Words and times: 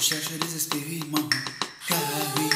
Je 0.00 0.04
cherche 0.04 0.38
désespérément. 0.38 1.28
Car 1.88 1.98
oui, 2.36 2.50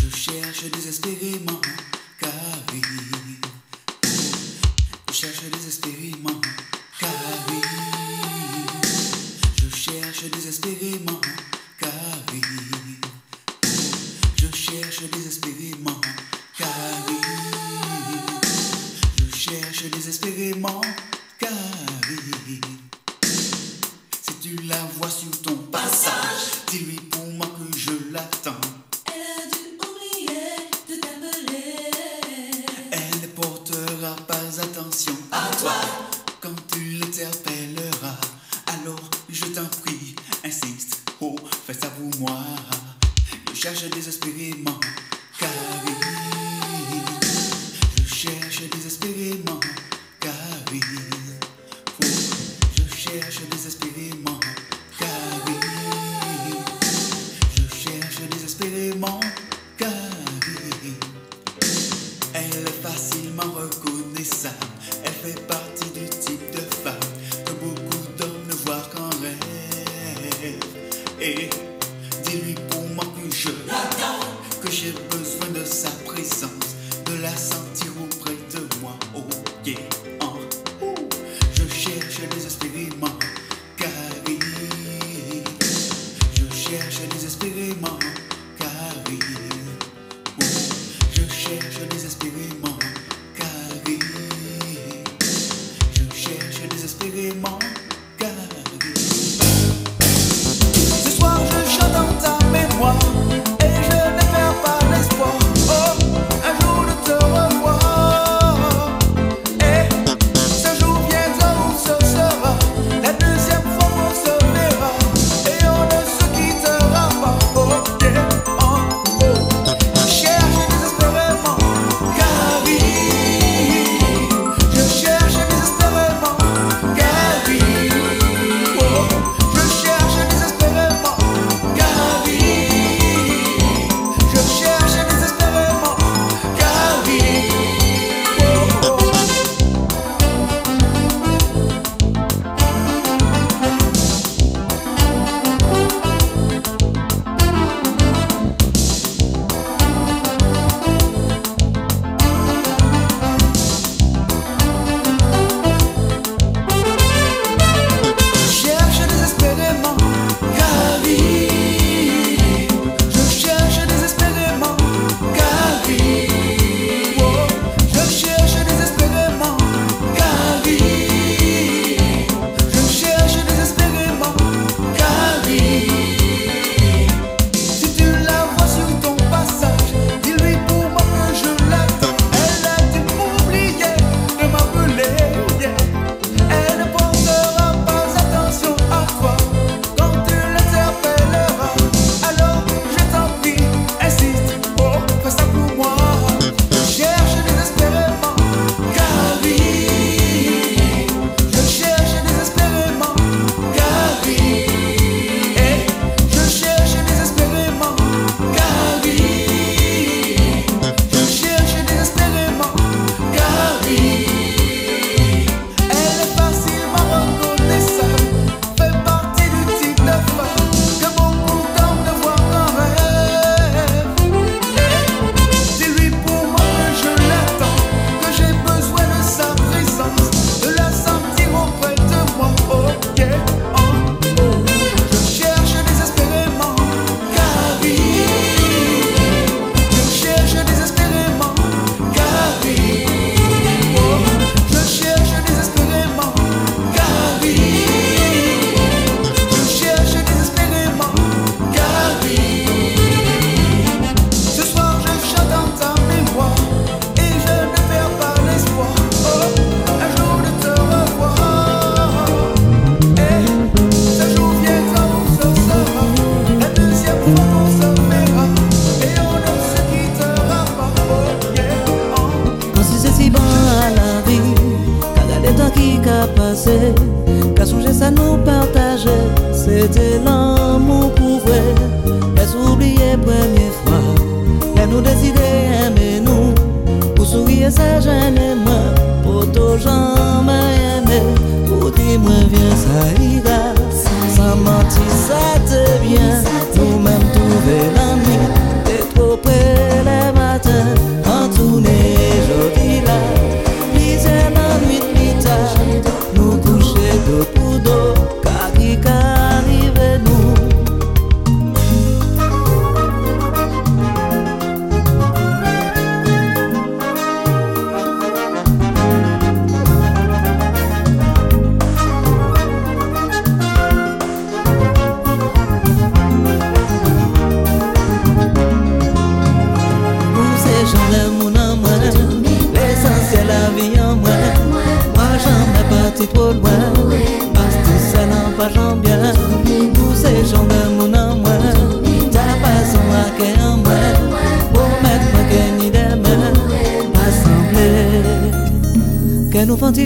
je 0.00 0.16
cherche 0.16 0.70
désespérément. 0.70 1.60
Car 2.20 2.30
oui. 2.72 3.19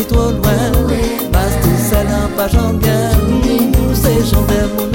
si 0.00 0.06
trop 0.06 0.30
loin. 0.30 0.88
Passe 1.32 1.60
tout 1.62 1.82
seul 1.90 2.06
un 2.06 2.28
pas 2.36 2.58
en 2.58 2.74
bien, 2.74 3.10
nous 3.44 4.06
échangeons 4.06 4.89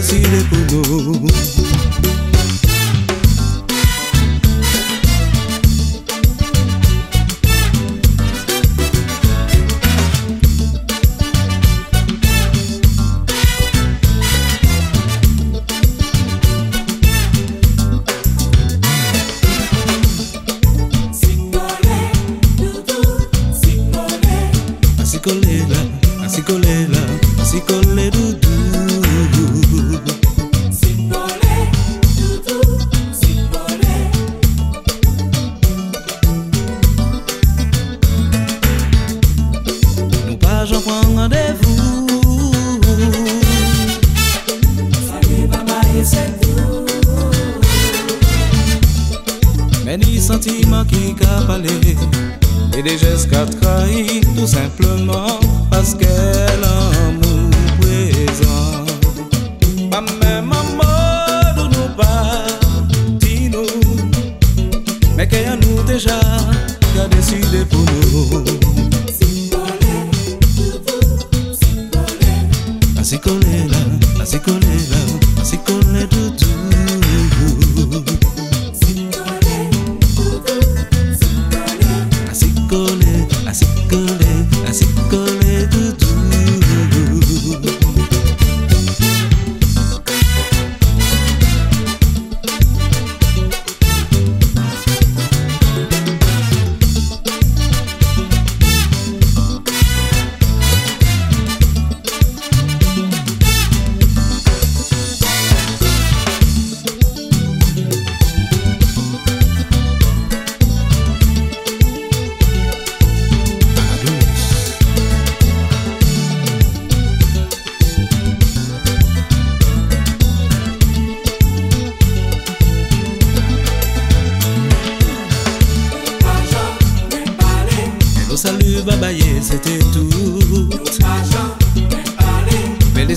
decirle 0.00 0.42
tu 0.48 0.76
no. 0.76 1.59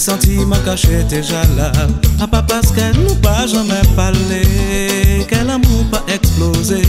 sentiment 0.04 0.58
caché 0.66 1.04
déjà 1.08 1.44
là. 1.56 1.72
Ah, 2.20 2.28
papa, 2.28 2.44
parce 2.48 2.72
qu'elle 2.74 2.98
nous 2.98 3.16
pas 3.16 3.48
jamais 3.48 3.82
parlé, 3.96 5.26
qu'elle 5.30 5.50
amour 5.50 5.86
pas 5.90 6.04
explosé. 6.14 6.82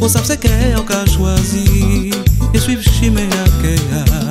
On 0.00 0.08
sait 0.08 0.20
ce 0.24 0.34
qu'elle 0.34 0.76
a 0.76 1.06
choisi, 1.06 2.10
et 2.54 2.58
suivre 2.58 2.82
Chiméa 2.82 3.26
Kéa. 3.60 4.25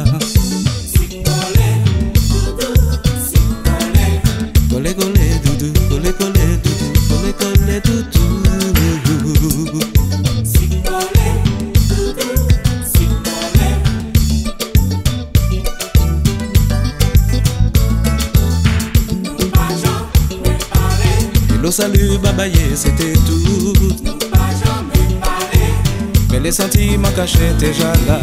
caché 27.16 27.54
déjà 27.58 27.94
là. 28.08 28.20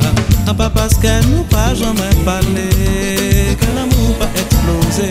Non 0.46 0.54
pas 0.54 0.70
parce 0.70 0.94
qu'elle 0.94 1.24
nous 1.26 1.44
pas 1.44 1.74
jamais 1.74 2.14
parlé. 2.24 2.68
Que 3.58 3.66
l'amour 3.74 4.16
va 4.20 4.26
explosé 4.36 5.10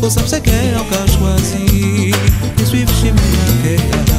Pour 0.00 0.10
ça 0.10 0.20
c'est 0.26 0.42
qu'elle 0.42 0.74
a 0.74 0.80
encore 0.80 1.06
choisi 1.08 2.12
De 2.56 2.64
suivre 2.64 2.92
chez 3.00 3.12
mes 3.12 3.76
maquettes 3.76 4.17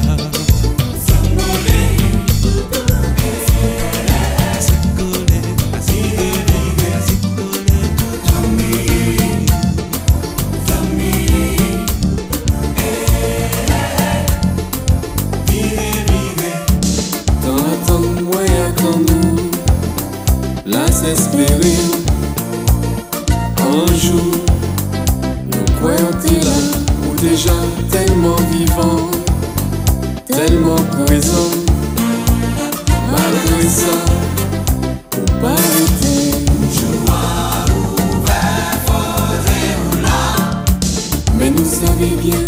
vous 41.60 41.66
savez 41.66 42.16
bien 42.22 42.40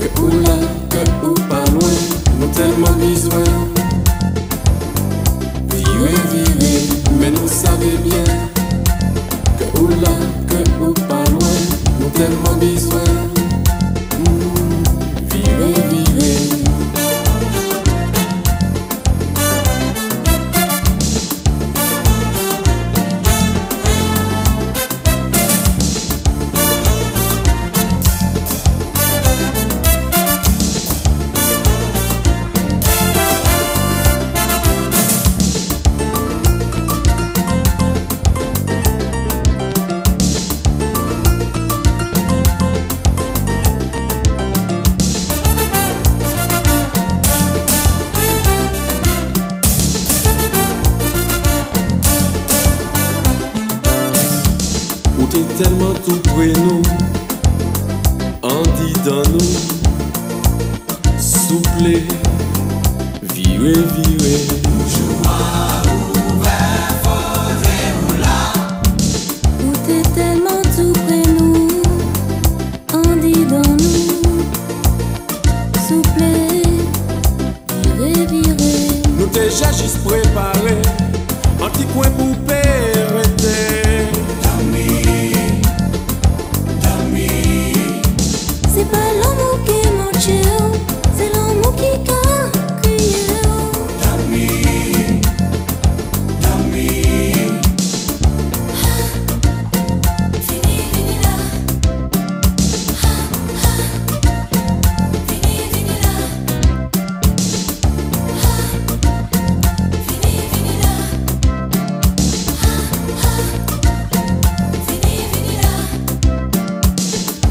que 0.00 0.06
pour 0.08 0.28
la 0.28 0.67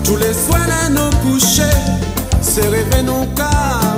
Tous 0.07 0.15
les 0.15 0.33
soirs 0.33 0.69
à 0.85 0.89
nos 0.89 1.09
couchers, 1.21 1.63
se 2.41 2.61
rêver 2.61 3.03
nous 3.03 3.25
qu'à 3.35 3.49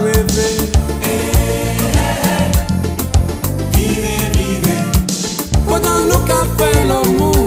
rêver. 0.04 0.58
Hey, 1.04 1.20
hey, 1.36 1.78
hey. 1.94 2.52
Vivez, 3.74 4.32
vivez. 4.34 4.82
Pendant 5.68 6.00
nous 6.10 6.26
qu'à 6.26 6.42
faire 6.58 6.88
l'amour. 6.88 7.39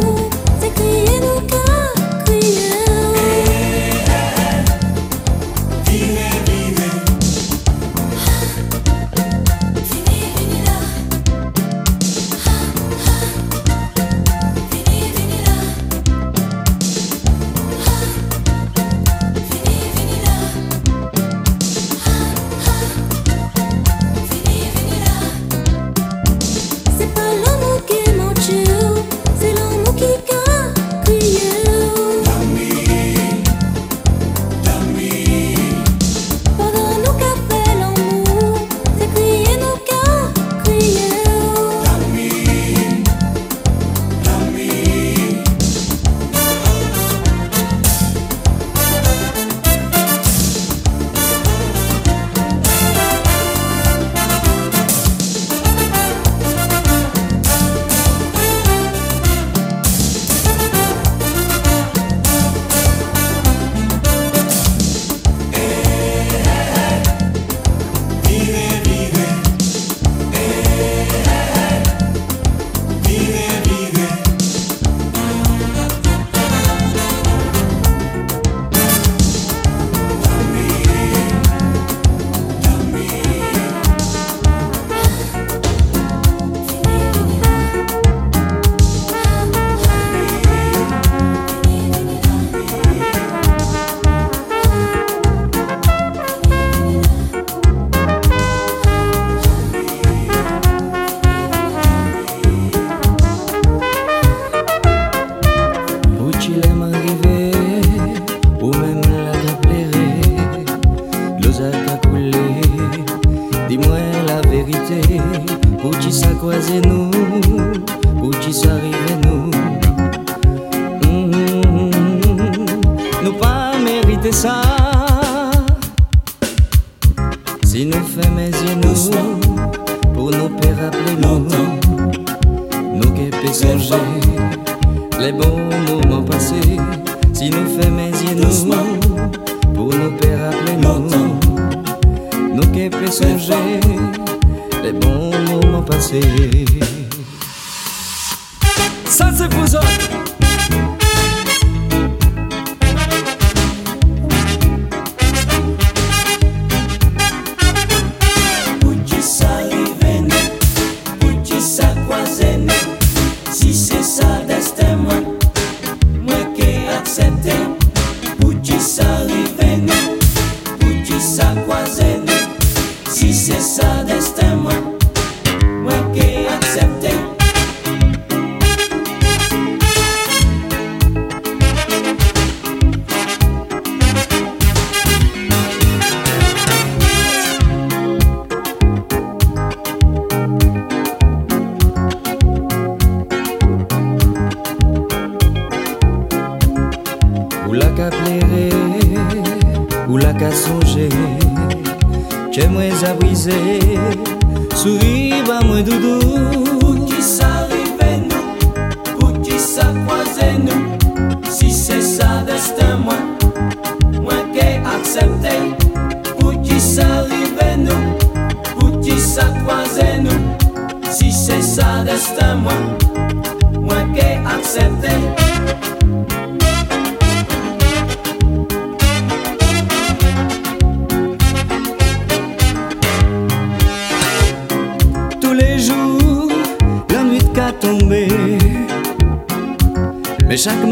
chaque 240.62 240.86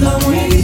Est-ce 0.00 0.54
que 0.54 0.57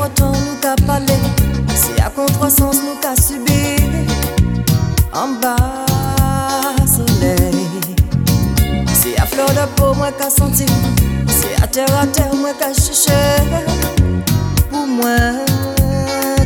À 0.00 0.04
contre-temps 0.04 0.32
nous 0.32 1.76
si 1.76 2.00
à 2.00 2.08
contre-sens 2.08 2.76
nous 2.76 2.98
qu'a 3.02 3.14
subi, 3.20 3.76
en 5.12 5.28
bas 5.42 5.84
soleil. 6.86 7.66
Si 8.94 9.14
à 9.18 9.26
fleur 9.26 9.50
de 9.50 9.66
peau 9.76 9.92
moi 9.92 10.10
qu'a 10.10 10.30
senti, 10.30 10.64
si 11.28 11.62
à 11.62 11.66
terre 11.66 11.94
à 12.00 12.06
terre 12.06 12.34
moi 12.34 12.52
qu'a 12.58 12.72
cherché, 12.72 13.12
pour 14.70 14.86
moi 14.86 15.16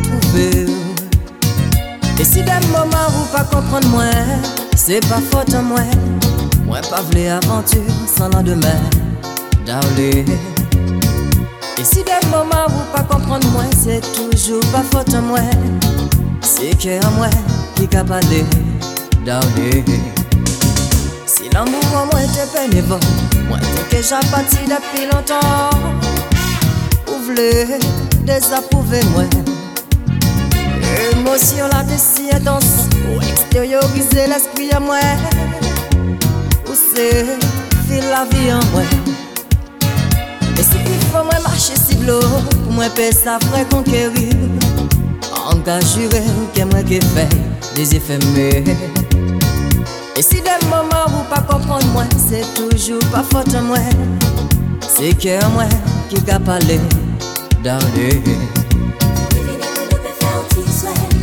trouver. 0.03 0.65
Et 2.19 2.25
si 2.25 2.39
moments 2.73 3.07
où 3.07 3.25
pas 3.31 3.45
comprendre 3.45 3.87
moi, 3.87 4.11
c'est 4.75 4.99
pas 5.07 5.21
faute 5.31 5.53
en 5.55 5.63
moi, 5.63 5.79
moi 6.65 6.81
pas 6.89 7.03
vle 7.03 7.29
aventure 7.29 7.79
sans 8.17 8.27
lendemain, 8.27 8.81
darling. 9.65 10.54
Et 11.77 11.83
si 11.83 12.03
des 12.03 12.27
moments 12.29 12.67
où 12.69 12.95
pas 12.95 13.03
comprendre 13.03 13.47
moi, 13.49 13.63
c'est 13.83 14.01
toujours 14.13 14.65
pas 14.71 14.83
faute 14.91 15.13
en 15.13 15.21
moi. 15.21 15.39
C'est 16.41 16.77
que 16.77 17.05
en 17.05 17.11
moi 17.11 17.27
qui 17.75 17.87
parlé, 17.87 18.45
darling. 19.25 19.83
Si 21.25 21.49
l'amour 21.53 21.83
en 21.93 22.05
moi 22.05 22.21
était 22.23 22.47
bénévole, 22.53 22.99
moi 23.49 23.57
t'es 23.59 23.97
déjà 23.97 24.19
parti 24.31 24.57
depuis 24.63 25.05
longtemps. 25.11 25.69
Ou 27.07 27.19
vle 27.25 27.79
désapprouver 28.23 29.01
moi. 29.13 29.23
Émotion 31.11 31.67
là 31.67 31.83
de 31.83 31.97
si 31.97 32.33
intense, 32.33 32.87
ou 33.09 33.21
extérioriser 33.21 34.27
l'esprit 34.27 34.71
à 34.71 34.79
moi. 34.79 34.99
Ou 36.69 36.73
c'est 36.95 37.25
la 38.11 38.25
vie 38.25 38.53
en 38.53 38.63
moi. 38.71 38.83
Et 40.57 40.63
si 40.63 40.77
faut 41.11 41.23
moi 41.23 41.39
marcher 41.43 41.73
si 41.75 41.95
l'eau 41.97 42.19
Pour 42.63 42.73
moi 42.73 42.89
payer 42.89 43.11
ça 43.11 43.37
vrai 43.49 43.65
conquérir. 43.69 44.33
Engage 45.51 45.95
juré 45.95 46.23
que 46.53 46.63
moi 46.63 46.83
qui 46.83 46.99
fait 46.99 47.29
des 47.75 47.95
effets 47.95 48.19
mais 48.35 48.63
Et 50.15 50.21
si 50.21 50.41
des 50.41 50.65
moments 50.69 51.07
où 51.09 51.23
pas 51.33 51.41
comprendre 51.41 51.85
moi 51.93 52.03
C'est 52.17 52.45
toujours 52.53 53.03
pas 53.11 53.23
faute 53.23 53.53
en 53.55 53.63
moi. 53.63 53.77
C'est 54.81 55.13
que 55.17 55.45
moi 55.53 55.65
qui 56.09 56.17
a 56.31 56.39
parlé 56.39 56.79
que 57.63 57.69
un 57.69 57.79
petit 60.49 60.71
souhait. 60.71 61.14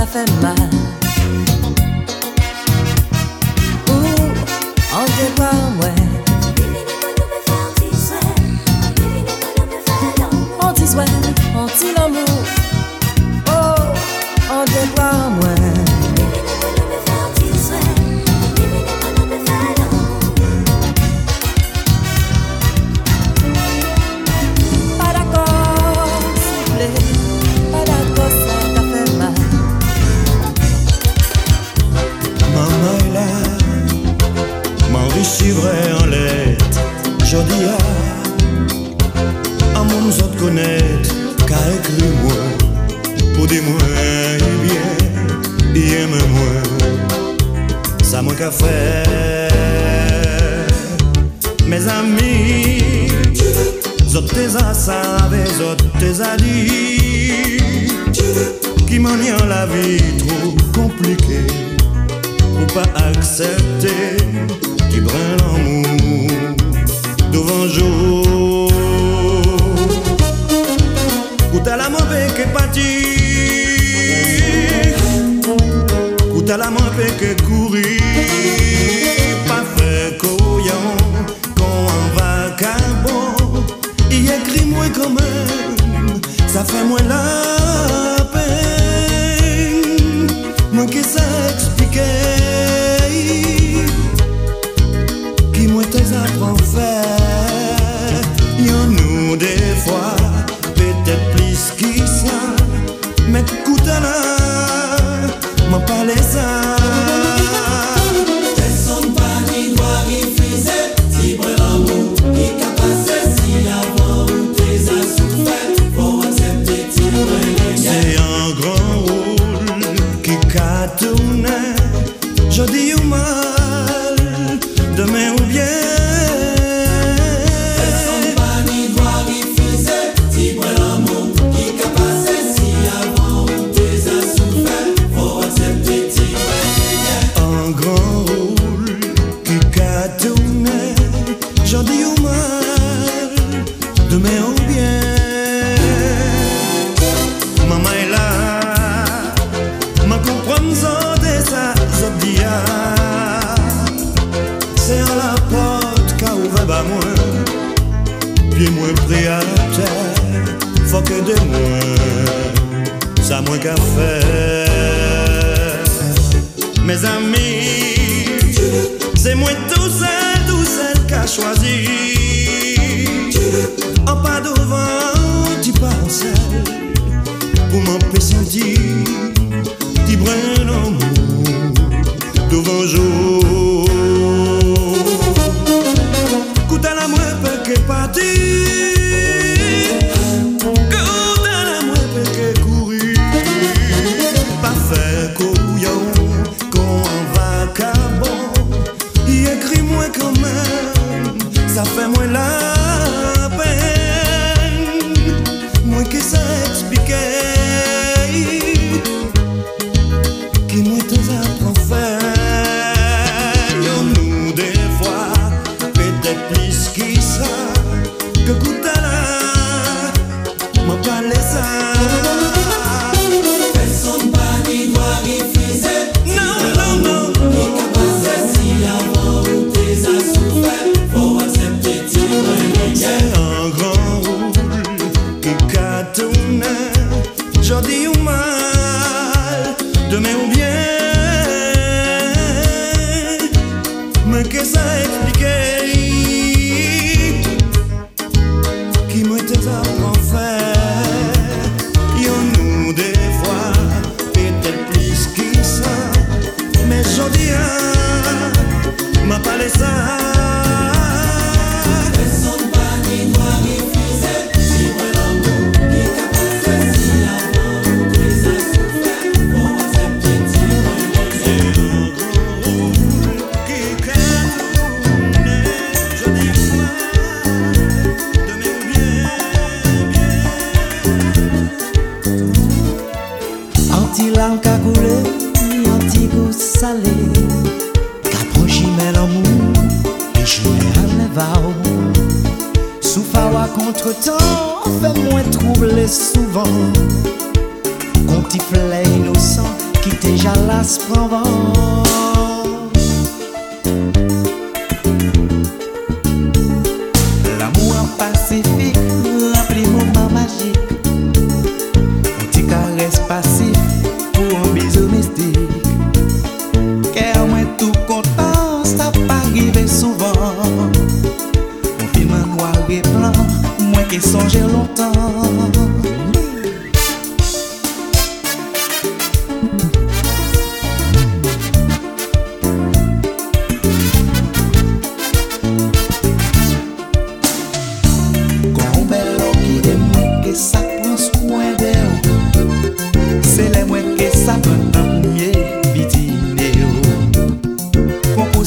fermar 0.00 0.71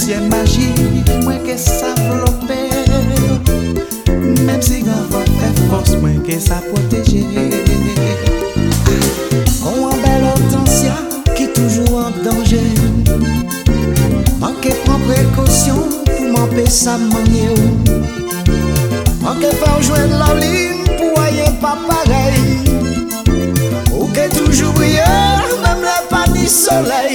Siye 0.06 0.20
magi, 0.30 0.70
mwen 1.24 1.40
ke 1.42 1.58
sa 1.58 1.96
flope 1.98 2.58
Mem 4.46 4.62
si 4.62 4.84
gan 4.86 5.02
vop 5.10 5.32
e 5.42 5.50
fos, 5.66 5.96
mwen 5.98 6.20
ke 6.22 6.38
sa 6.38 6.60
proteje 6.62 7.24
Kon 9.64 9.82
an 9.88 9.98
bel 10.04 10.28
otansia, 10.30 10.94
ki 11.34 11.48
toujou 11.58 11.98
an 12.04 12.14
danje 12.22 12.62
Manke 14.38 14.76
pran 14.84 15.02
prekosyon, 15.08 15.82
pou 16.12 16.30
manpe 16.38 16.70
sa 16.70 17.00
manye 17.02 17.50
ou 17.56 17.66
Manke 19.26 19.50
pa 19.58 19.74
ou 19.74 19.88
jwen 19.90 20.14
la 20.22 20.30
lin, 20.38 20.86
pou 21.00 21.18
aye 21.24 21.50
pa 21.66 21.74
parey 21.90 22.38
Ou 23.90 24.06
ke 24.14 24.30
toujou 24.38 24.70
brye, 24.78 25.10
mem 25.66 25.82
le 25.82 25.98
pa 26.14 26.28
ni 26.30 26.46
soley 26.46 27.15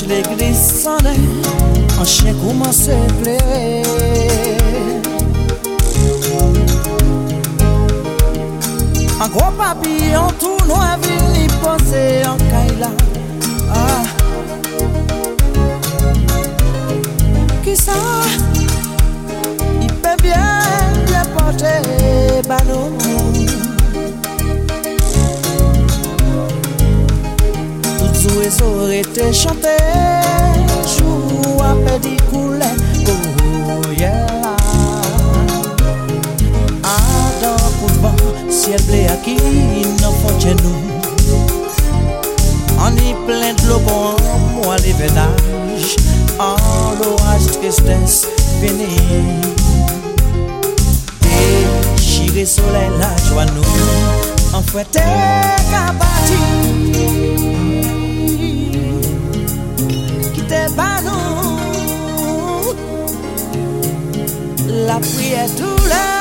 Mache 0.00 0.08
l'église 0.08 0.82
sonne, 0.82 1.14
un 2.00 2.04
chien 2.04 2.34
commence 2.34 2.88
à 2.88 3.12
pleurer. 3.22 3.82
Un 9.20 9.28
gros 9.28 9.50
papillon 9.52 10.28
tout 10.38 10.66
noir 10.66 10.98
vient 11.02 11.48
poser 11.62 12.24
en 12.26 12.36
caille. 12.36 12.88
Ah. 13.72 14.02
Qui 17.64 17.76
ça? 17.76 17.92
Il 19.82 19.92
peut 19.94 20.22
bien 20.22 20.60
le 21.08 21.38
porter, 21.38 22.48
banou. 22.48 22.99
Sore 28.50 29.02
te 29.14 29.32
chante 29.32 29.76
Jou 30.84 31.60
apè 31.62 31.98
di 32.02 32.16
koule 32.30 32.66
Kouye 33.06 34.10
la 34.42 34.54
Adan 36.82 37.60
kouvan 37.78 38.18
Siel 38.50 38.82
ble 38.88 39.04
aki 39.14 39.36
Nan 40.00 40.16
fonche 40.22 40.56
nou 40.64 40.80
An 42.82 42.98
y 42.98 43.14
plen 43.28 43.54
d'lo 43.62 43.78
bon 43.86 44.18
Mwa 44.56 44.74
li 44.82 44.96
venaj 44.98 45.94
An 46.42 46.98
lo 46.98 47.14
aj 47.30 47.46
tristesse 47.60 48.26
Veni 48.58 48.90
Te 51.22 51.38
chire 52.02 52.44
sole 52.50 52.82
la 52.98 53.14
jwa 53.28 53.46
nou 53.54 53.78
An 54.58 54.66
fwete 54.72 55.06
kabati 55.70 56.38
Ki 60.34 60.42
te 60.48 60.62
banou 60.76 61.18
La 64.86 64.98
priye 65.00 65.44
tou 65.58 65.76
la 65.90 66.19